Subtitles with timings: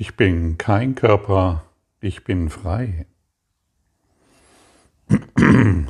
[0.00, 1.64] Ich bin kein Körper,
[2.00, 3.06] ich bin frei.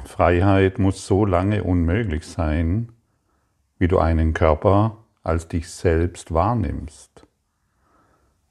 [0.07, 2.91] Freiheit muss so lange unmöglich sein,
[3.79, 7.27] wie du einen Körper als dich selbst wahrnimmst.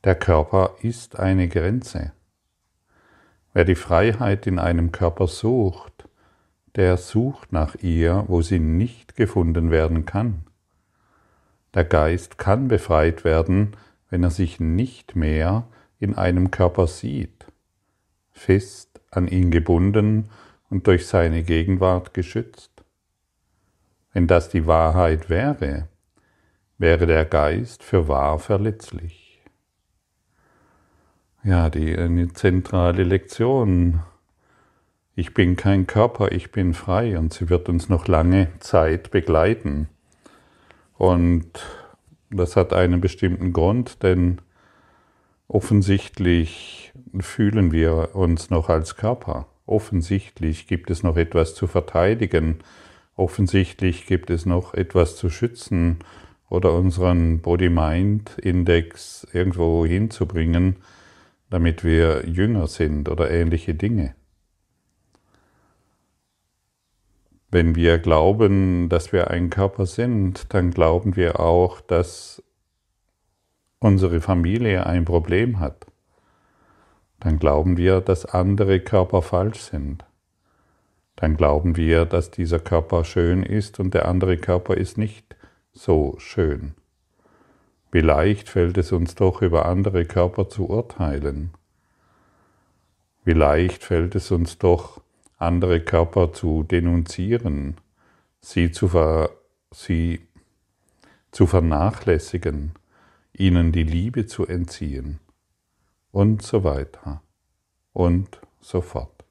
[0.03, 2.11] Der Körper ist eine Grenze.
[3.51, 6.07] Wer die Freiheit in einem Körper sucht,
[6.75, 10.43] der sucht nach ihr, wo sie nicht gefunden werden kann.
[11.73, 13.75] Der Geist kann befreit werden,
[14.09, 15.67] wenn er sich nicht mehr
[15.99, 17.45] in einem Körper sieht,
[18.31, 20.29] fest an ihn gebunden
[20.69, 22.71] und durch seine Gegenwart geschützt.
[24.13, 25.87] Wenn das die Wahrheit wäre,
[26.77, 29.41] wäre der Geist für wahr verletzlich.
[31.43, 34.01] Ja, die eine zentrale Lektion.
[35.15, 39.87] Ich bin kein Körper, ich bin frei und sie wird uns noch lange Zeit begleiten.
[40.97, 41.51] Und
[42.29, 44.39] das hat einen bestimmten Grund, denn
[45.47, 49.47] offensichtlich fühlen wir uns noch als Körper.
[49.65, 52.59] Offensichtlich gibt es noch etwas zu verteidigen.
[53.15, 55.99] Offensichtlich gibt es noch etwas zu schützen
[56.49, 60.77] oder unseren Body-Mind-Index irgendwo hinzubringen,
[61.49, 64.15] damit wir jünger sind oder ähnliche Dinge.
[67.57, 72.43] Wenn wir glauben, dass wir ein Körper sind, dann glauben wir auch, dass
[73.79, 75.87] unsere Familie ein Problem hat.
[77.19, 80.05] Dann glauben wir, dass andere Körper falsch sind.
[81.15, 85.35] Dann glauben wir, dass dieser Körper schön ist und der andere Körper ist nicht
[85.73, 86.75] so schön.
[87.91, 91.55] Wie leicht fällt es uns doch, über andere Körper zu urteilen.
[93.23, 95.01] Wie leicht fällt es uns doch,
[95.37, 97.77] andere Körper zu denunzieren,
[98.41, 99.29] sie zu, ver,
[99.71, 100.21] sie
[101.31, 102.71] zu vernachlässigen,
[103.33, 105.19] ihnen die Liebe zu entziehen
[106.11, 107.21] und so weiter
[107.93, 109.25] und so fort.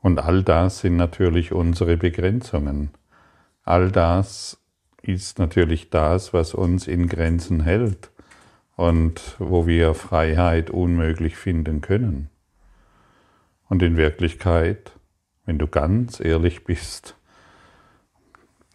[0.00, 2.90] Und all das sind natürlich unsere Begrenzungen.
[3.62, 4.58] All das
[5.02, 8.10] ist natürlich das, was uns in Grenzen hält
[8.76, 12.30] und wo wir Freiheit unmöglich finden können.
[13.72, 14.92] Und in Wirklichkeit,
[15.46, 17.16] wenn du ganz ehrlich bist,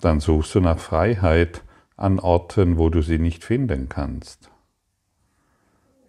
[0.01, 1.61] dann suchst du nach Freiheit
[1.97, 4.49] an Orten, wo du sie nicht finden kannst.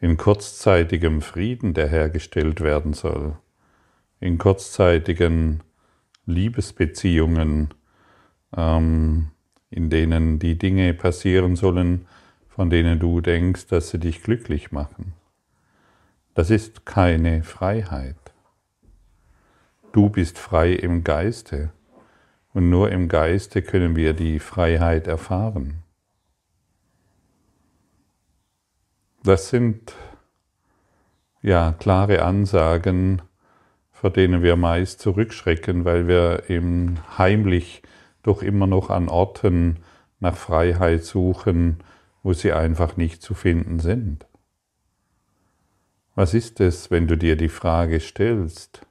[0.00, 3.36] In kurzzeitigem Frieden, der hergestellt werden soll,
[4.20, 5.62] in kurzzeitigen
[6.24, 7.74] Liebesbeziehungen,
[8.56, 9.32] ähm,
[9.68, 12.06] in denen die Dinge passieren sollen,
[12.48, 15.12] von denen du denkst, dass sie dich glücklich machen.
[16.32, 18.27] Das ist keine Freiheit.
[19.92, 21.72] Du bist frei im Geiste
[22.52, 25.82] und nur im Geiste können wir die Freiheit erfahren.
[29.22, 29.94] Das sind
[31.42, 33.22] ja klare Ansagen,
[33.90, 37.82] vor denen wir meist zurückschrecken, weil wir eben heimlich
[38.22, 39.78] doch immer noch an Orten
[40.20, 41.78] nach Freiheit suchen,
[42.22, 44.26] wo sie einfach nicht zu finden sind.
[46.14, 48.87] Was ist es, wenn du dir die Frage stellst,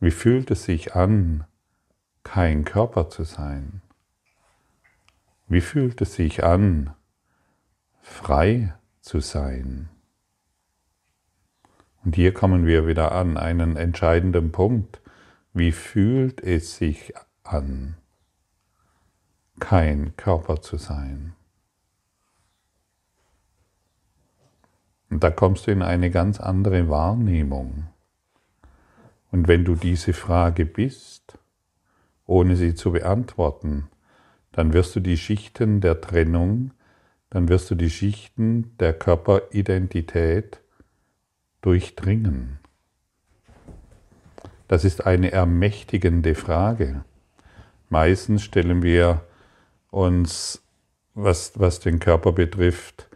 [0.00, 1.44] wie fühlt es sich an,
[2.22, 3.80] kein Körper zu sein?
[5.48, 6.94] Wie fühlt es sich an,
[8.02, 9.88] frei zu sein?
[12.04, 15.00] Und hier kommen wir wieder an einen entscheidenden Punkt.
[15.52, 17.96] Wie fühlt es sich an,
[19.58, 21.34] kein Körper zu sein?
[25.08, 27.88] Und da kommst du in eine ganz andere Wahrnehmung.
[29.30, 31.38] Und wenn du diese Frage bist,
[32.26, 33.88] ohne sie zu beantworten,
[34.52, 36.72] dann wirst du die Schichten der Trennung,
[37.30, 40.60] dann wirst du die Schichten der Körperidentität
[41.60, 42.58] durchdringen.
[44.68, 47.04] Das ist eine ermächtigende Frage.
[47.88, 49.22] Meistens stellen wir
[49.90, 50.62] uns,
[51.14, 53.08] was, was den Körper betrifft,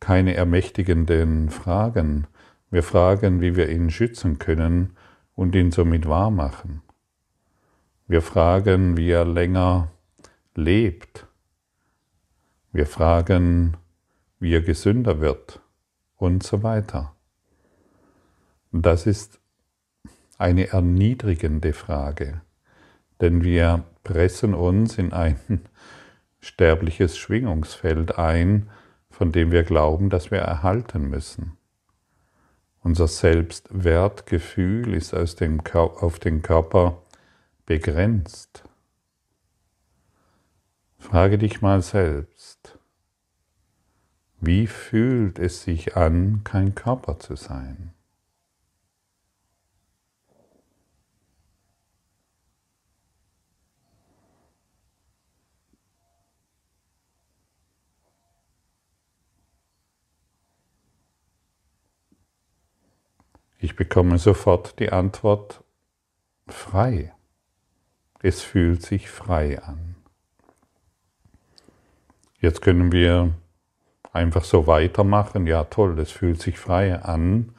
[0.00, 2.26] keine ermächtigenden Fragen.
[2.70, 4.96] Wir fragen, wie wir ihn schützen können
[5.38, 6.82] und ihn somit wahr machen.
[8.08, 9.92] Wir fragen, wie er länger
[10.56, 11.28] lebt.
[12.72, 13.76] Wir fragen,
[14.40, 15.60] wie er gesünder wird
[16.16, 17.14] und so weiter.
[18.72, 19.38] Das ist
[20.38, 22.40] eine erniedrigende Frage,
[23.20, 25.38] denn wir pressen uns in ein
[26.40, 28.70] sterbliches Schwingungsfeld ein,
[29.08, 31.57] von dem wir glauben, dass wir erhalten müssen.
[32.88, 37.02] Unser Selbstwertgefühl ist aus dem, auf den Körper
[37.66, 38.64] begrenzt.
[40.98, 42.78] Frage dich mal selbst,
[44.40, 47.92] Wie fühlt es sich an, kein Körper zu sein?
[63.60, 65.64] Ich bekomme sofort die Antwort
[66.46, 67.12] frei.
[68.22, 69.96] Es fühlt sich frei an.
[72.40, 73.34] Jetzt können wir
[74.12, 75.48] einfach so weitermachen.
[75.48, 77.52] Ja, toll, es fühlt sich frei an.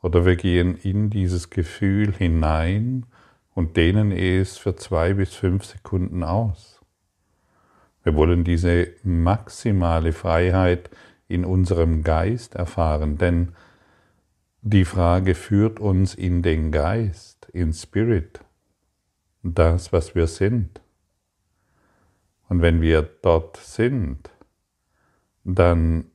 [0.00, 3.06] Oder wir gehen in dieses Gefühl hinein
[3.52, 6.80] und dehnen es für zwei bis fünf Sekunden aus.
[8.04, 10.90] Wir wollen diese maximale Freiheit
[11.26, 13.54] in unserem Geist erfahren, denn
[14.64, 18.40] die Frage führt uns in den Geist, in Spirit,
[19.42, 20.80] das, was wir sind.
[22.48, 24.30] Und wenn wir dort sind,
[25.42, 26.12] dann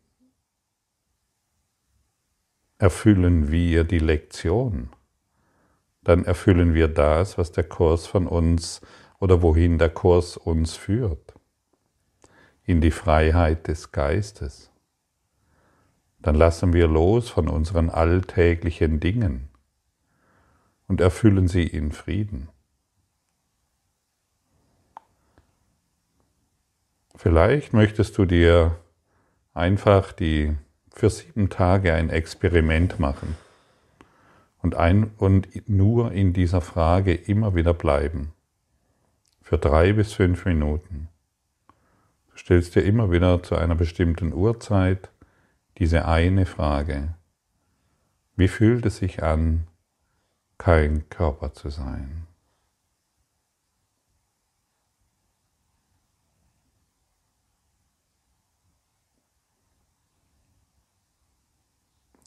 [2.77, 4.91] erfüllen wir die Lektion.
[6.03, 8.79] Dann erfüllen wir das, was der Kurs von uns
[9.19, 11.33] oder wohin der Kurs uns führt.
[12.63, 14.71] In die Freiheit des Geistes
[16.19, 19.49] dann lassen wir los von unseren alltäglichen Dingen
[20.87, 22.49] und erfüllen sie in Frieden.
[27.15, 28.77] Vielleicht möchtest du dir
[29.53, 30.55] einfach die
[30.91, 33.35] für sieben Tage ein Experiment machen
[34.61, 38.33] und, ein, und nur in dieser Frage immer wieder bleiben.
[39.41, 41.09] Für drei bis fünf Minuten.
[42.31, 45.09] Du stellst dir immer wieder zu einer bestimmten Uhrzeit
[45.77, 47.13] diese eine Frage.
[48.35, 49.67] Wie fühlt es sich an,
[50.57, 52.25] kein Körper zu sein?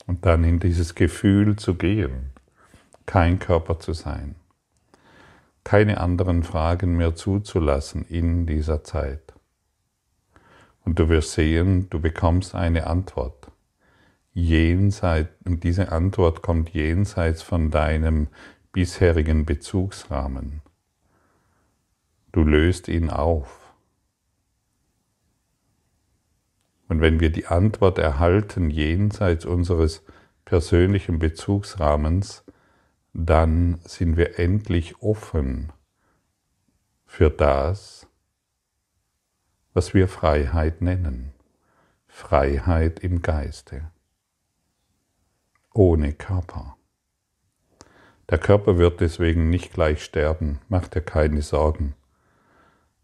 [0.07, 2.31] Und dann in dieses Gefühl zu gehen,
[3.07, 4.35] kein Körper zu sein,
[5.63, 9.33] keine anderen Fragen mehr zuzulassen in dieser Zeit.
[10.85, 13.40] Und du wirst sehen, du bekommst eine Antwort.
[14.41, 18.29] Jenseits, und diese Antwort kommt jenseits von deinem
[18.73, 20.63] bisherigen Bezugsrahmen.
[22.33, 23.75] Du löst ihn auf.
[26.89, 30.03] Und wenn wir die Antwort erhalten jenseits unseres
[30.47, 32.43] persönlichen Bezugsrahmens,
[33.13, 35.71] dann sind wir endlich offen
[37.05, 38.07] für das,
[39.75, 41.33] was wir Freiheit nennen.
[42.09, 43.91] Freiheit im Geiste.
[45.73, 46.77] Ohne Körper.
[48.29, 51.95] Der Körper wird deswegen nicht gleich sterben, macht dir keine Sorgen.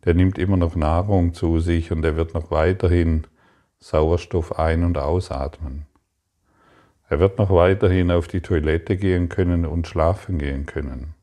[0.04, 3.24] Der nimmt immer noch Nahrung zu sich und er wird noch weiterhin
[3.78, 5.86] Sauerstoff ein- und ausatmen.
[7.08, 11.14] Er wird noch weiterhin auf die Toilette gehen können und schlafen gehen können.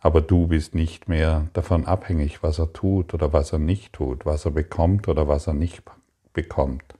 [0.00, 4.26] Aber du bist nicht mehr davon abhängig, was er tut oder was er nicht tut,
[4.26, 5.84] was er bekommt oder was er nicht
[6.32, 6.96] bekommt.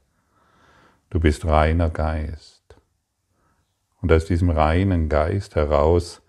[1.12, 2.75] Du bist reiner Geist.
[4.00, 6.23] Und aus diesem reinen Geist heraus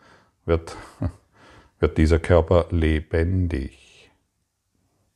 [0.43, 0.75] wird,
[1.79, 4.11] wird dieser Körper lebendig.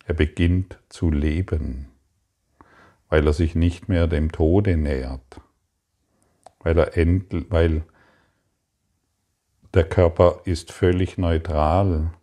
[0.05, 1.89] Er beginnt zu leben,
[3.09, 5.41] weil er sich nicht mehr dem Tode nähert,
[6.59, 7.83] weil, er end, weil
[9.73, 12.13] der Körper ist völlig neutral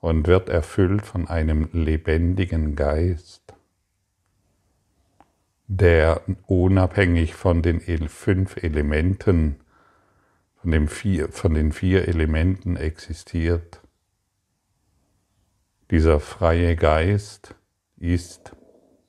[0.00, 3.41] und wird erfüllt von einem lebendigen Geist,
[5.76, 9.56] der unabhängig von den fünf Elementen,
[10.60, 13.80] von, dem vier, von den vier Elementen existiert.
[15.90, 17.54] Dieser freie Geist
[17.96, 18.54] ist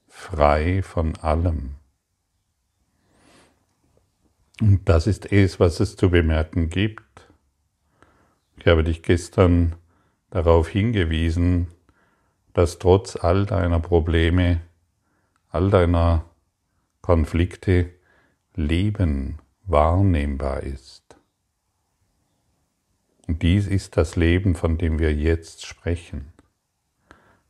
[0.07, 1.75] frei von allem.
[4.61, 7.27] Und das ist es, was es zu bemerken gibt.
[8.55, 9.75] Ich habe dich gestern
[10.29, 11.67] darauf hingewiesen,
[12.53, 14.61] dass trotz all deiner Probleme,
[15.49, 16.23] all deiner
[17.03, 17.89] Konflikte
[18.55, 21.17] Leben wahrnehmbar ist.
[23.27, 26.31] Und dies ist das Leben, von dem wir jetzt sprechen.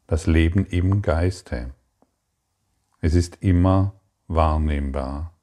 [0.08, 1.70] Das Leben im Geiste.
[3.00, 3.94] Es ist immer
[4.28, 5.36] wahrnehmbar.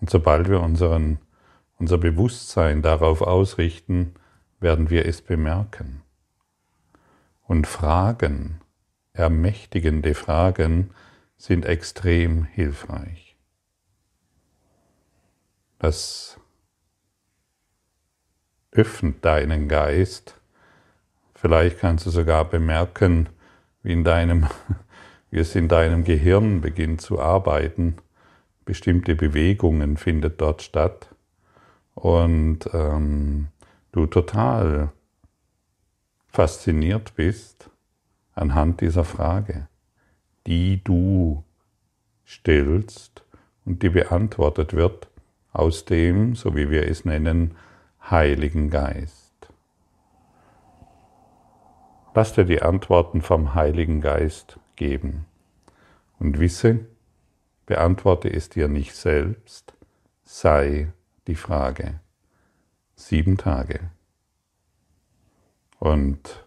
[0.00, 1.18] Und sobald wir unseren,
[1.76, 4.14] unser Bewusstsein darauf ausrichten,
[4.58, 6.00] werden wir es bemerken.
[7.42, 8.62] Und Fragen,
[9.12, 10.94] ermächtigende Fragen,
[11.36, 13.36] sind extrem hilfreich.
[15.78, 16.40] Das
[18.72, 20.40] öffnet deinen Geist.
[21.34, 23.28] Vielleicht kannst du sogar bemerken,
[23.82, 24.46] wie in deinem,
[25.30, 27.96] wie es in deinem Gehirn beginnt zu arbeiten.
[28.64, 31.14] Bestimmte Bewegungen findet dort statt
[31.94, 33.48] und ähm,
[33.92, 34.92] du total
[36.28, 37.70] fasziniert bist
[38.34, 39.68] anhand dieser Frage,
[40.46, 41.44] die du
[42.26, 43.24] stellst
[43.64, 45.08] und die beantwortet wird
[45.52, 47.56] aus dem, so wie wir es nennen,
[48.08, 49.32] Heiligen Geist.
[52.14, 55.26] Lass dir die Antworten vom Heiligen Geist geben
[56.18, 56.86] und wisse,
[57.66, 59.74] beantworte es dir nicht selbst,
[60.22, 60.92] sei
[61.26, 62.00] die Frage.
[62.94, 63.90] Sieben Tage.
[65.78, 66.46] Und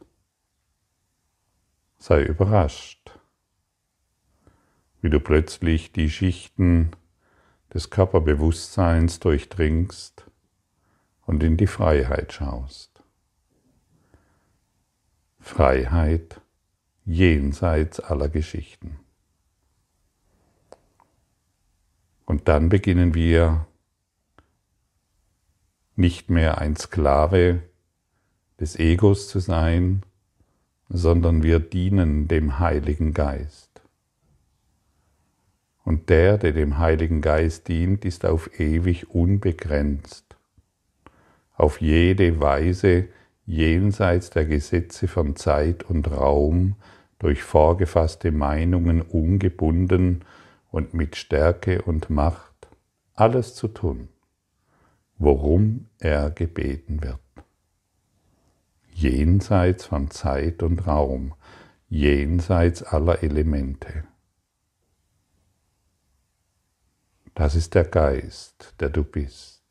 [1.99, 3.18] sei überrascht,
[5.01, 6.91] wie du plötzlich die Schichten
[7.73, 10.25] des Körperbewusstseins durchdringst
[11.25, 13.03] und in die Freiheit schaust.
[15.39, 16.41] Freiheit
[17.05, 18.99] jenseits aller Geschichten.
[22.25, 23.65] Und dann beginnen wir
[25.95, 27.63] nicht mehr ein Sklave
[28.59, 30.03] des Egos zu sein,
[30.89, 33.68] sondern wir dienen dem Heiligen Geist.
[35.89, 40.37] Und der, der dem Heiligen Geist dient, ist auf ewig unbegrenzt,
[41.55, 43.07] auf jede Weise
[43.47, 46.75] jenseits der Gesetze von Zeit und Raum
[47.17, 50.25] durch vorgefasste Meinungen ungebunden
[50.69, 52.67] und mit Stärke und Macht
[53.15, 54.09] alles zu tun,
[55.17, 57.17] worum er gebeten wird.
[58.93, 61.33] Jenseits von Zeit und Raum,
[61.89, 64.03] jenseits aller Elemente.
[67.39, 69.63] Das ist der Geist, der du bist.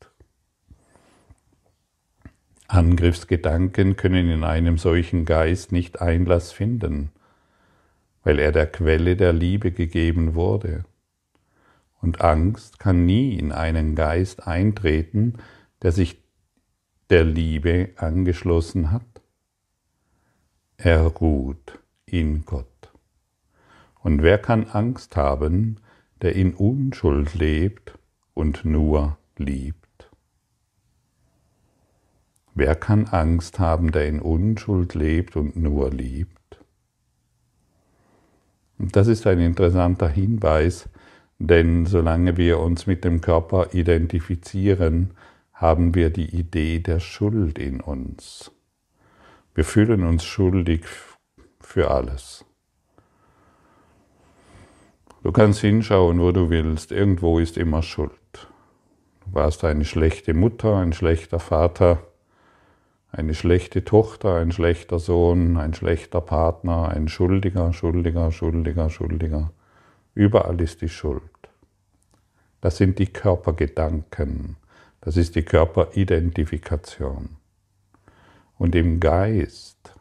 [2.67, 7.11] Angriffsgedanken können in einem solchen Geist nicht Einlass finden,
[8.23, 10.83] weil er der Quelle der Liebe gegeben wurde.
[12.01, 15.37] Und Angst kann nie in einen Geist eintreten,
[15.83, 16.23] der sich
[17.11, 19.21] der Liebe angeschlossen hat.
[20.77, 22.91] Er ruht in Gott.
[23.99, 25.79] Und wer kann Angst haben,
[26.21, 27.97] der in Unschuld lebt
[28.33, 30.09] und nur liebt?
[32.55, 36.59] Wer kann Angst haben, der in Unschuld lebt und nur liebt?
[38.77, 40.89] Und das ist ein interessanter Hinweis,
[41.37, 45.11] denn solange wir uns mit dem Körper identifizieren,
[45.53, 48.51] haben wir die Idee der Schuld in uns.
[49.53, 50.85] Wir fühlen uns schuldig
[51.59, 52.45] für alles.
[55.21, 56.93] Du kannst hinschauen, wo du willst.
[56.93, 58.13] Irgendwo ist immer Schuld.
[59.25, 62.01] Du warst eine schlechte Mutter, ein schlechter Vater,
[63.11, 69.51] eine schlechte Tochter, ein schlechter Sohn, ein schlechter Partner, ein Schuldiger, Schuldiger, Schuldiger, Schuldiger.
[70.13, 71.21] Überall ist die Schuld.
[72.61, 74.55] Das sind die Körpergedanken,
[75.01, 77.37] das ist die Körperidentifikation.
[78.57, 79.93] Und im Geist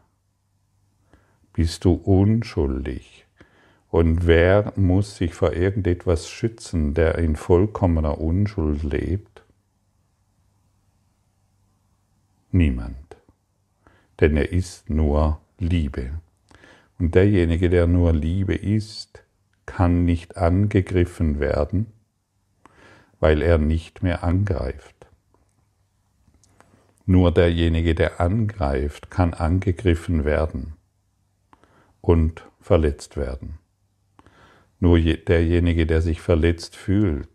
[1.52, 3.27] bist du unschuldig.
[3.90, 9.42] Und wer muss sich vor irgendetwas schützen, der in vollkommener Unschuld lebt?
[12.50, 13.16] Niemand.
[14.20, 16.20] Denn er ist nur Liebe.
[16.98, 19.24] Und derjenige, der nur Liebe ist,
[19.64, 21.86] kann nicht angegriffen werden,
[23.20, 25.06] weil er nicht mehr angreift.
[27.06, 30.74] Nur derjenige, der angreift, kann angegriffen werden
[32.02, 33.58] und verletzt werden.
[34.80, 37.28] Nur derjenige, der sich verletzt fühlt,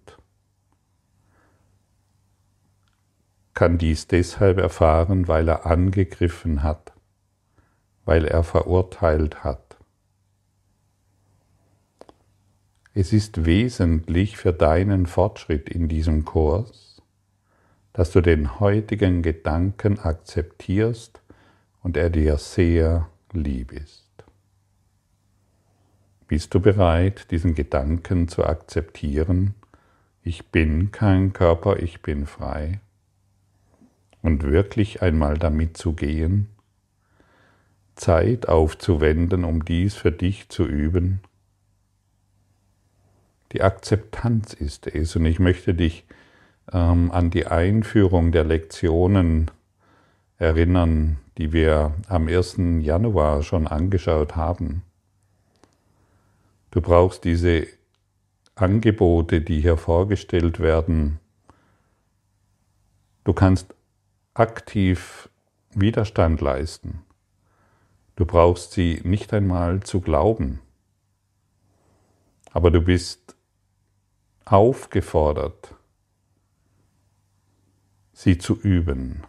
[3.53, 6.93] kann dies deshalb erfahren, weil er angegriffen hat,
[8.05, 9.77] weil er verurteilt hat.
[12.95, 17.01] Es ist wesentlich für deinen Fortschritt in diesem Kurs,
[17.91, 21.21] dass du den heutigen Gedanken akzeptierst
[21.81, 24.02] und er dir sehr lieb ist.
[26.33, 29.53] Bist du bereit, diesen Gedanken zu akzeptieren?
[30.23, 32.79] Ich bin kein Körper, ich bin frei
[34.23, 36.47] und wirklich einmal damit zu gehen,
[37.93, 41.19] Zeit aufzuwenden, um dies für dich zu üben.
[43.51, 46.03] Die Akzeptanz ist es und ich möchte dich
[46.71, 49.51] ähm, an die Einführung der Lektionen
[50.39, 52.55] erinnern, die wir am 1.
[52.79, 54.81] Januar schon angeschaut haben.
[56.74, 57.68] Du brauchst diese
[58.56, 61.20] Angebote, die hier vorgestellt werden.
[63.25, 63.75] Du kannst
[64.34, 65.30] aktiv
[65.75, 67.03] Widerstand leisten.
[68.15, 70.62] Du brauchst sie nicht einmal zu glauben.
[72.53, 73.36] Aber du bist
[74.44, 75.75] aufgefordert,
[78.13, 79.22] sie zu üben.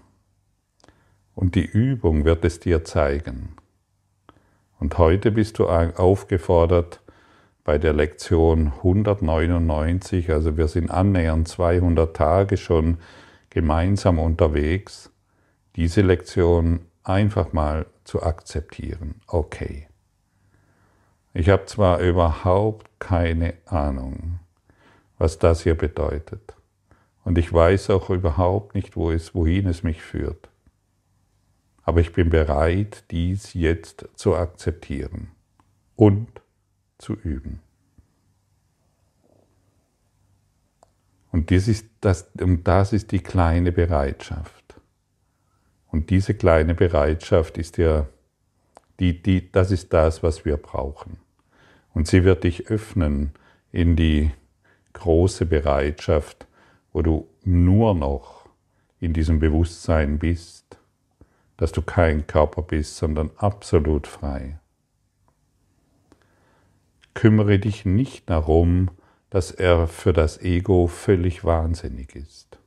[1.35, 3.55] Und die Übung wird es dir zeigen.
[4.81, 7.04] Und heute bist du aufgefordert,
[7.65, 12.99] bei der Lektion 199, also wir sind annähernd 200 Tage schon
[13.49, 15.11] gemeinsam unterwegs,
[15.75, 19.23] diese Lektion einfach mal zu akzeptieren.
[19.27, 19.89] Okay.
[21.33, 24.39] Ich habe zwar überhaupt keine Ahnung,
[25.19, 26.55] was das hier bedeutet.
[27.25, 30.51] Und ich weiß auch überhaupt nicht, wo es, wohin es mich führt.
[31.83, 35.31] Aber ich bin bereit, dies jetzt zu akzeptieren
[35.97, 36.44] und
[36.99, 37.61] zu üben.
[41.31, 44.81] Und das ist, das, und das ist die kleine Bereitschaft.
[45.91, 48.07] Und diese kleine Bereitschaft ist ja,
[49.01, 51.19] die, die, das ist das, was wir brauchen.
[51.93, 53.33] Und sie wird dich öffnen
[53.73, 54.31] in die
[54.93, 56.47] große Bereitschaft,
[56.93, 58.49] wo du nur noch
[59.01, 60.79] in diesem Bewusstsein bist,
[61.57, 64.59] dass du kein Körper bist, sondern absolut frei.
[67.15, 68.91] Kümmere dich nicht darum,
[69.31, 72.59] dass er für das Ego völlig wahnsinnig ist.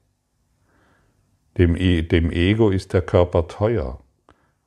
[1.58, 4.00] Dem, e dem Ego ist der Körper teuer,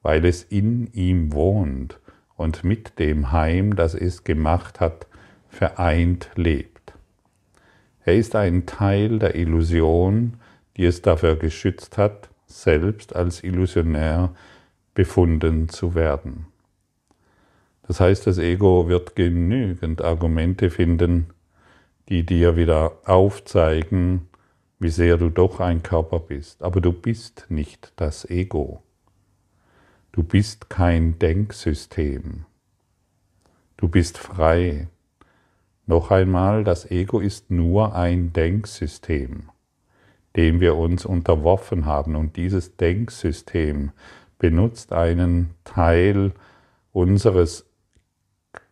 [0.02, 1.98] weil es in ihm wohnt
[2.36, 5.06] und mit dem Heim, das es gemacht hat,
[5.48, 6.94] vereint lebt.
[8.04, 10.38] Er ist ein Teil der Illusion,
[10.76, 14.34] die es dafür geschützt hat, selbst als Illusionär
[14.94, 16.46] befunden zu werden.
[17.90, 21.26] Das heißt, das Ego wird genügend Argumente finden,
[22.08, 24.28] die dir wieder aufzeigen,
[24.78, 26.62] wie sehr du doch ein Körper bist.
[26.62, 28.84] Aber du bist nicht das Ego.
[30.12, 32.44] Du bist kein Denksystem.
[33.76, 34.86] Du bist frei.
[35.86, 39.50] Noch einmal, das Ego ist nur ein Denksystem,
[40.36, 42.14] dem wir uns unterworfen haben.
[42.14, 43.90] Und dieses Denksystem
[44.38, 46.30] benutzt einen Teil
[46.92, 47.66] unseres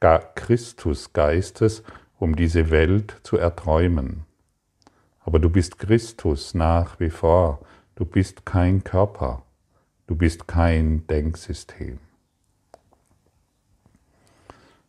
[0.01, 1.83] Christusgeistes,
[2.19, 4.25] um diese Welt zu erträumen.
[5.21, 7.61] Aber du bist Christus nach wie vor.
[7.95, 9.43] Du bist kein Körper.
[10.07, 11.99] Du bist kein Denksystem.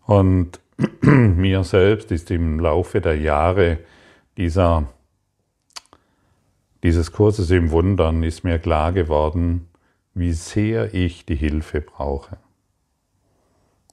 [0.05, 0.59] Und
[1.01, 3.79] mir selbst ist im Laufe der Jahre
[4.37, 4.87] dieser,
[6.83, 9.67] dieses Kurses im Wundern ist mir klar geworden,
[10.13, 12.37] wie sehr ich die Hilfe brauche.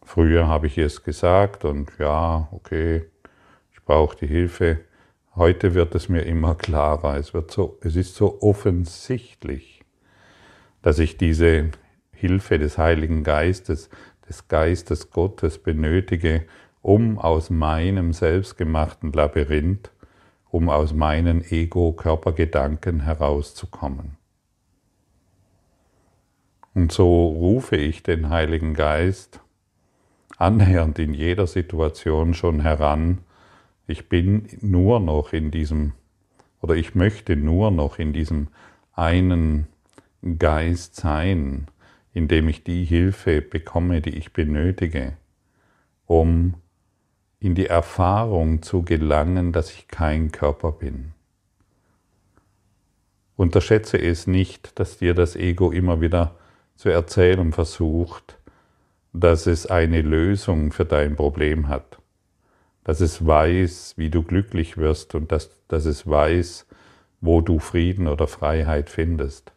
[0.06, 3.06] Früher habe ich es gesagt und ja, okay,
[3.72, 4.78] ich brauche die Hilfe.
[5.34, 7.16] Heute wird es mir immer klarer.
[7.16, 9.84] Es, wird so, es ist so offensichtlich,
[10.80, 11.72] dass ich diese
[12.12, 13.90] Hilfe des Heiligen Geistes,
[14.28, 16.44] des Geistes Gottes benötige,
[16.82, 19.90] um aus meinem selbstgemachten Labyrinth,
[20.50, 24.16] um aus meinen Ego-Körpergedanken herauszukommen.
[26.74, 29.40] Und so rufe ich den Heiligen Geist
[30.36, 33.18] annähernd in jeder Situation schon heran,
[33.86, 35.92] ich bin nur noch in diesem,
[36.60, 38.48] oder ich möchte nur noch in diesem
[38.92, 39.68] einen
[40.38, 41.66] Geist sein,
[42.12, 45.16] in dem ich die Hilfe bekomme, die ich benötige,
[46.06, 46.54] um
[47.38, 51.12] in die Erfahrung zu gelangen, dass ich kein Körper bin.
[53.36, 56.36] Unterschätze es nicht, dass dir das Ego immer wieder
[56.74, 58.38] zu erzählen versucht,
[59.20, 61.98] dass es eine Lösung für dein Problem hat,
[62.84, 66.66] dass es weiß, wie du glücklich wirst und dass, dass es weiß,
[67.22, 69.52] wo du Frieden oder Freiheit findest.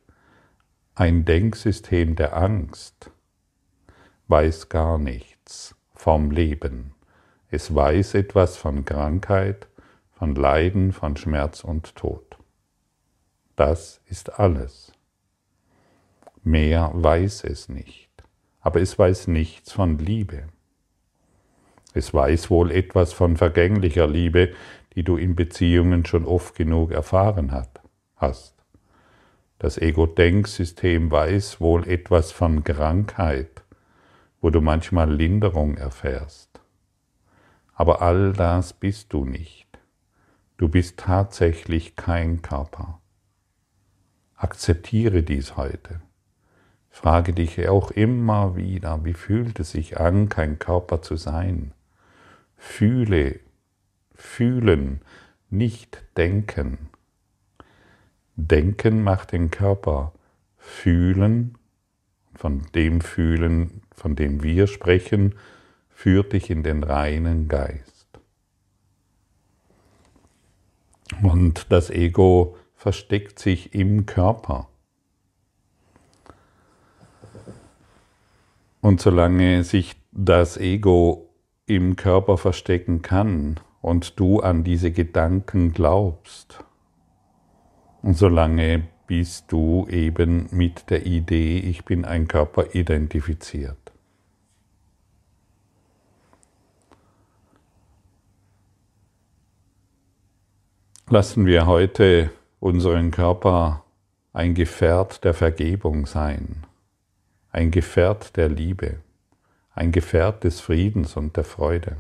[0.95, 3.12] Ein Denksystem der Angst
[4.28, 6.93] weiß gar nichts vom Leben.
[7.52, 9.67] Es weiß etwas von Krankheit,
[10.13, 12.38] von Leiden, von Schmerz und Tod.
[13.58, 14.93] Das ist alles.
[16.43, 18.09] Mehr weiß es nicht
[18.62, 20.43] aber es weiß nichts von Liebe.
[21.93, 24.54] Es weiß wohl etwas von vergänglicher Liebe,
[24.95, 27.52] die du in Beziehungen schon oft genug erfahren
[28.15, 28.54] hast.
[29.58, 33.63] Das Ego-Denksystem weiß wohl etwas von Krankheit,
[34.41, 36.62] wo du manchmal Linderung erfährst.
[37.74, 39.67] Aber all das bist du nicht.
[40.58, 43.00] Du bist tatsächlich kein Körper.
[44.36, 46.02] Akzeptiere dies heute.
[46.89, 51.71] Frage dich auch immer wieder, wie fühlt es sich an, kein Körper zu sein?
[52.58, 53.39] Fühle,
[54.13, 55.02] fühlen,
[55.49, 56.89] nicht denken.
[58.36, 60.13] Denken macht den Körper.
[60.58, 61.58] Fühlen,
[62.36, 65.36] von dem Fühlen, von dem wir sprechen,
[65.89, 68.08] führt dich in den reinen Geist.
[71.21, 74.69] Und das Ego versteckt sich im Körper.
[78.82, 81.30] Und solange sich das Ego
[81.65, 86.63] im Körper verstecken kann und du an diese Gedanken glaubst,
[88.02, 93.76] und solange bist du eben mit der Idee, ich bin ein Körper identifiziert.
[101.10, 103.84] Lassen wir heute unseren Körper
[104.32, 106.68] ein Gefährt der Vergebung sein,
[107.52, 109.00] ein Gefährt der Liebe,
[109.74, 111.98] ein Gefährt des Friedens und der Freude.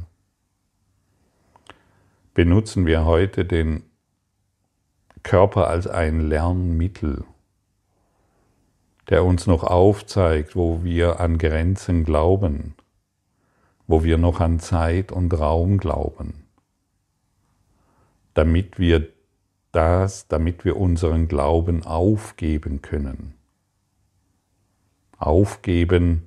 [2.33, 3.83] Benutzen wir heute den
[5.23, 7.25] Körper als ein Lernmittel,
[9.09, 12.75] der uns noch aufzeigt, wo wir an Grenzen glauben,
[13.87, 16.45] wo wir noch an Zeit und Raum glauben,
[18.35, 19.09] damit wir
[19.71, 23.38] das, damit wir unseren Glauben aufgeben können.
[25.19, 26.23] Aufgeben,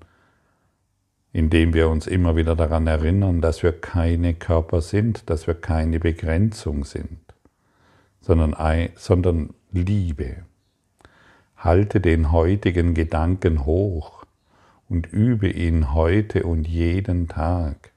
[1.33, 5.99] indem wir uns immer wieder daran erinnern, dass wir keine Körper sind, dass wir keine
[5.99, 7.19] Begrenzung sind
[8.23, 8.55] sondern,
[8.95, 10.37] sondern Liebe.
[11.57, 14.25] Halte den heutigen Gedanken hoch
[14.89, 17.93] und übe ihn heute und jeden Tag.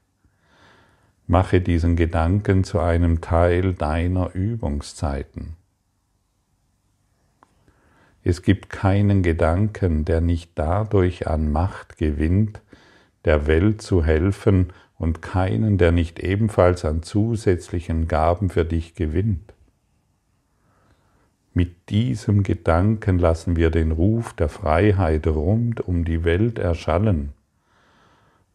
[1.26, 5.56] Mache diesen Gedanken zu einem Teil deiner Übungszeiten.
[8.28, 12.60] Es gibt keinen Gedanken, der nicht dadurch an Macht gewinnt,
[13.24, 19.54] der Welt zu helfen, und keinen, der nicht ebenfalls an zusätzlichen Gaben für dich gewinnt.
[21.54, 27.32] Mit diesem Gedanken lassen wir den Ruf der Freiheit rund um die Welt erschallen.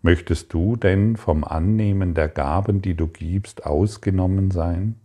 [0.01, 4.97] Möchtest du denn vom Annehmen der Gaben, die du gibst, ausgenommen sein?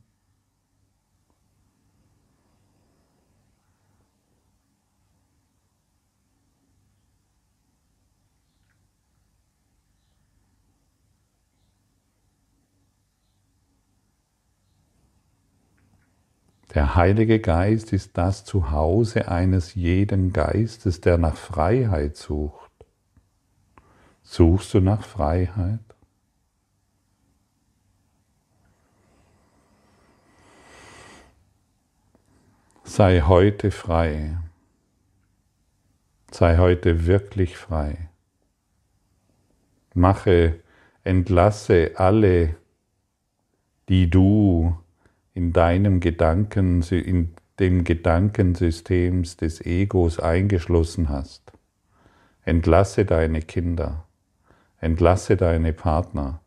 [16.76, 22.70] Der Heilige Geist ist das Zuhause eines jeden Geistes, der nach Freiheit sucht.
[24.22, 25.80] Suchst du nach Freiheit?
[32.84, 34.36] Sei heute frei.
[36.30, 38.10] Sei heute wirklich frei.
[39.94, 40.60] Mache,
[41.04, 42.54] entlasse alle,
[43.88, 44.76] die du
[45.37, 51.53] in deinem Gedanken, in dem Gedankensystem des Egos eingeschlossen hast.
[52.42, 54.07] Entlasse deine Kinder,
[54.81, 56.40] entlasse deine Partner,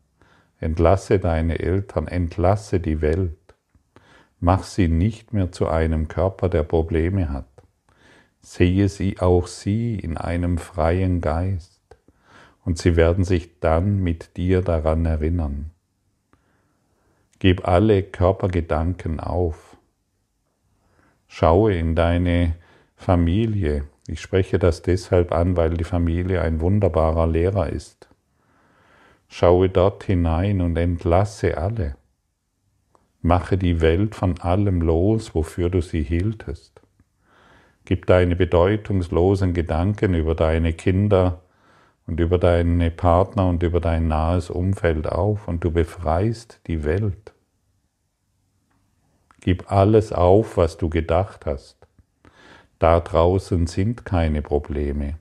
[0.58, 3.38] entlasse deine Eltern, entlasse die Welt.
[4.40, 7.46] Mach sie nicht mehr zu einem Körper, der Probleme hat.
[8.40, 11.80] Sehe sie auch sie in einem freien Geist,
[12.64, 15.70] und sie werden sich dann mit dir daran erinnern.
[17.40, 19.78] Gib alle Körpergedanken auf.
[21.26, 22.56] Schaue in deine
[22.96, 23.84] Familie.
[24.06, 28.10] Ich spreche das deshalb an, weil die Familie ein wunderbarer Lehrer ist.
[29.26, 31.96] Schaue dort hinein und entlasse alle.
[33.22, 36.82] Mache die Welt von allem los, wofür du sie hieltest.
[37.86, 41.40] Gib deine bedeutungslosen Gedanken über deine Kinder,
[42.10, 47.32] und über deine Partner und über dein nahes Umfeld auf und du befreist die Welt.
[49.40, 51.76] Gib alles auf, was du gedacht hast.
[52.80, 55.20] Da draußen sind keine Probleme.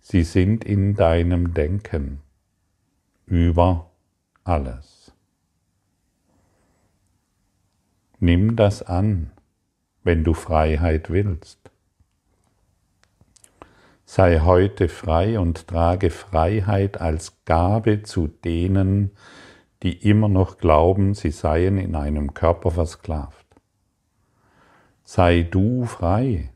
[0.00, 2.22] Sie sind in deinem Denken
[3.26, 3.90] über
[4.42, 5.12] alles.
[8.20, 9.32] Nimm das an,
[10.02, 11.61] wenn du Freiheit willst.
[14.14, 19.12] Sei heute frei und trage Freiheit als Gabe zu denen,
[19.82, 23.46] die immer noch glauben, sie seien in einem Körper versklavt.
[25.02, 26.50] Sei du frei,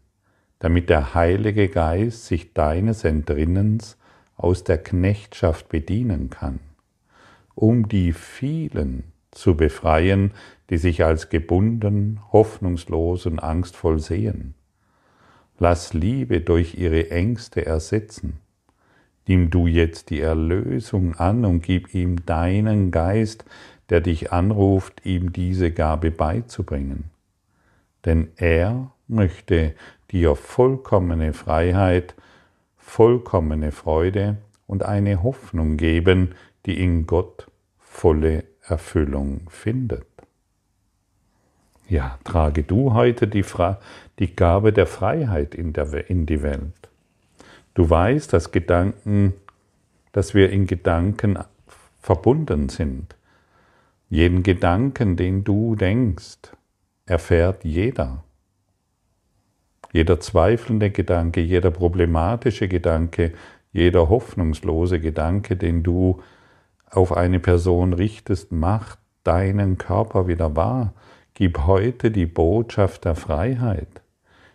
[0.59, 3.97] damit der Heilige Geist sich deines Entrinnens
[4.37, 6.61] aus der Knechtschaft bedienen kann,
[7.55, 10.35] um die vielen zu befreien,
[10.69, 14.57] die sich als gebunden, hoffnungslos und angstvoll sehen
[15.59, 18.39] Lass Liebe durch ihre Ängste ersetzen.
[19.27, 23.45] Nimm du jetzt die Erlösung an und gib ihm deinen Geist,
[23.89, 27.05] der dich anruft, ihm diese Gabe beizubringen.
[28.05, 29.75] Denn er möchte
[30.11, 32.15] dir vollkommene Freiheit,
[32.77, 36.35] vollkommene Freude und eine Hoffnung geben,
[36.67, 40.07] die in Gott volle Erfüllung findet.
[41.89, 43.79] Ja, trage du heute die, Fra
[44.19, 46.89] die Gabe der Freiheit in, der, in die Welt.
[47.75, 49.35] Du weißt, dass Gedanken,
[50.13, 51.39] dass wir in Gedanken
[52.01, 53.15] verbunden sind.
[54.09, 56.53] Jeden Gedanken, den du denkst,
[57.07, 58.25] erfährt jeder.
[59.93, 63.33] Jeder zweifelnde Gedanke, jeder problematische Gedanke,
[63.73, 66.21] jeder hoffnungslose Gedanke, den du
[66.91, 70.93] auf eine Person richtest, macht deinen Körper wieder wahr.
[71.39, 74.01] Gib heute die Botschaft der Freiheit.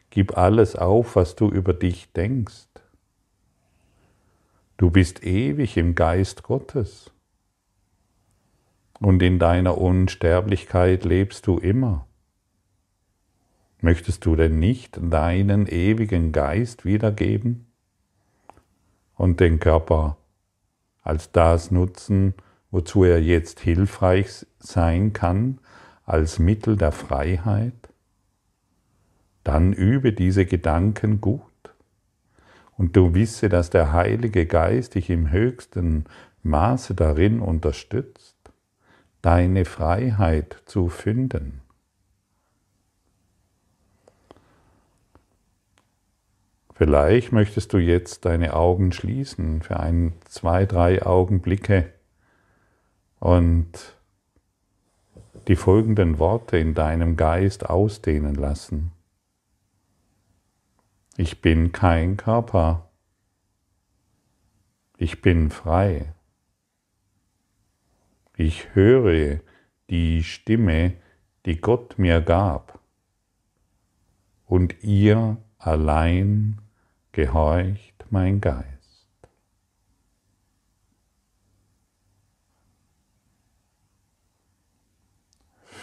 [0.10, 2.66] Gib alles auf, was du über dich denkst.
[4.78, 7.12] Du bist ewig im Geist Gottes.
[9.00, 12.08] Und in deiner Unsterblichkeit lebst du immer.
[13.82, 17.68] Möchtest du denn nicht deinen ewigen Geist wiedergeben
[19.18, 20.18] und den Körper
[21.04, 22.34] als das nutzen,
[22.72, 25.60] wozu er jetzt hilfreich sein kann,
[26.12, 27.90] als Mittel der Freiheit?
[29.44, 31.42] Dann übe diese Gedanken gut
[32.78, 36.06] und du wisse, dass der Heilige Geist dich im höchsten
[36.44, 38.36] Maße darin unterstützt,
[39.22, 41.62] deine Freiheit zu finden.
[46.74, 51.94] Vielleicht möchtest du jetzt deine Augen schließen für ein, zwei, drei Augenblicke
[53.20, 54.01] und
[55.52, 58.94] die folgenden Worte in deinem Geist ausdehnen lassen.
[61.18, 62.90] Ich bin kein Körper.
[64.96, 66.14] Ich bin frei.
[68.38, 69.42] Ich höre
[69.90, 70.94] die Stimme,
[71.46, 72.80] die Gott mir gab.
[74.46, 76.62] Und ihr allein
[77.12, 78.81] gehorcht mein Geist.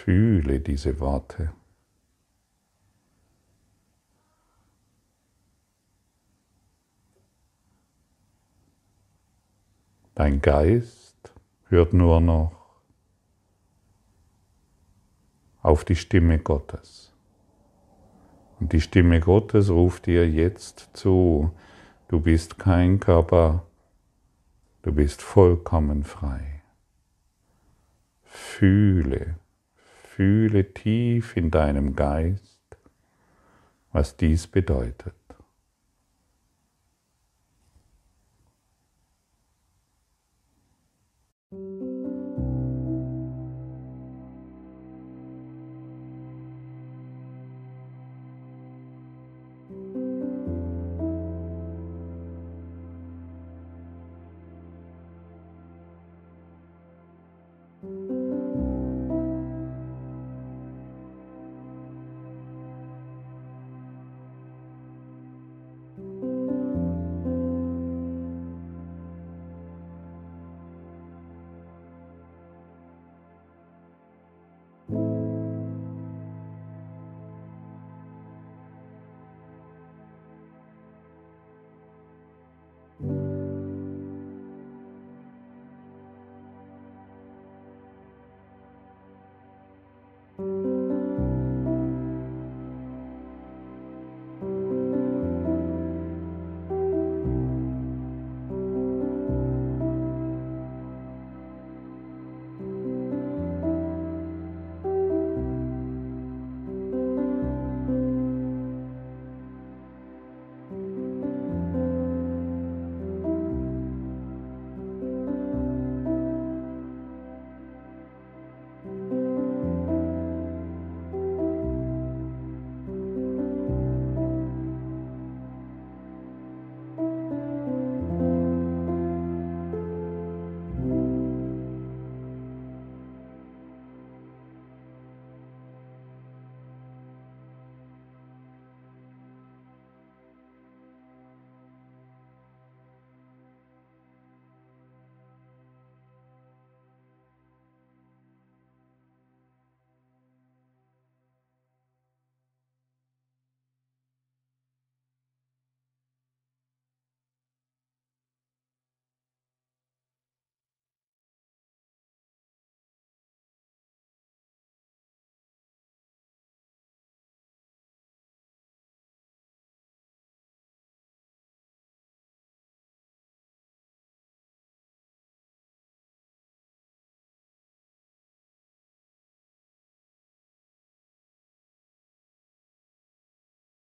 [0.08, 1.52] Fühle diese Worte.
[10.14, 11.34] Dein Geist
[11.66, 12.80] hört nur noch
[15.60, 17.12] auf die Stimme Gottes.
[18.60, 21.52] Und die Stimme Gottes ruft dir jetzt zu,
[22.08, 23.66] du bist kein Körper,
[24.80, 26.62] du bist vollkommen frei.
[28.22, 29.36] Fühle,
[30.18, 32.58] fühle tief in deinem Geist,
[33.92, 35.14] was dies bedeutet.